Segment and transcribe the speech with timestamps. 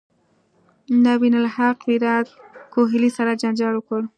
[1.05, 2.27] نوین الحق ویرات
[2.73, 4.01] کوهلي سره جنجال وکړ